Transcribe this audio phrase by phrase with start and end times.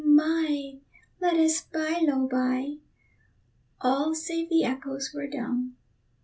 [0.03, 0.79] my!
[1.19, 2.77] let us by lo by"
[3.81, 5.77] All save the echoes were dumb.